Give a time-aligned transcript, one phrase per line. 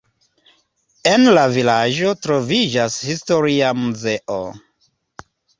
[1.11, 4.43] En la vilaĝo troviĝas historia muzeo.